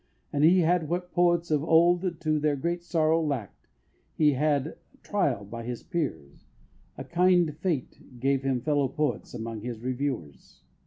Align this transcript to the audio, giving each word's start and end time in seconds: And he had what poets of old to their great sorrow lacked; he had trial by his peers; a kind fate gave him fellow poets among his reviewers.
And 0.33 0.43
he 0.43 0.61
had 0.61 0.89
what 0.89 1.11
poets 1.11 1.51
of 1.51 1.63
old 1.63 2.19
to 2.21 2.39
their 2.39 2.55
great 2.55 2.81
sorrow 2.83 3.21
lacked; 3.21 3.67
he 4.15 4.33
had 4.33 4.77
trial 5.03 5.45
by 5.45 5.61
his 5.63 5.83
peers; 5.83 6.47
a 6.97 7.03
kind 7.03 7.55
fate 7.59 8.19
gave 8.19 8.41
him 8.41 8.61
fellow 8.61 8.87
poets 8.87 9.35
among 9.35 9.61
his 9.61 9.79
reviewers. 9.81 10.63